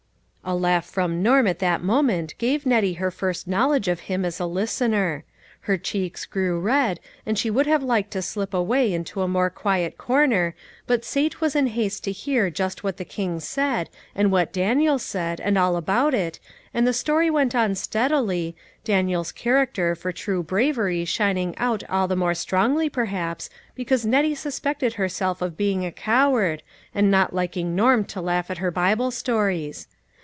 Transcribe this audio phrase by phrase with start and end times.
[0.43, 4.25] A laugh from Norm at that mo ment gave Nettie her first knowledge of him
[4.25, 5.23] as a listener.
[5.61, 9.51] Her cheeks grew red, and she would have liked to slip away into a more
[9.51, 10.55] quiet corner
[10.87, 14.97] but Sate was in haste to hear just what the king said, and what Daniel
[14.97, 16.39] said, and all about it,
[16.73, 22.15] and the story went on steadily, Daniel's character for true bravery shining out all the
[22.15, 26.63] more strongly, perhaps, because Nettie suspected her self of being a coward,
[26.95, 29.87] and not liking Norm to laugh at her Bible stories.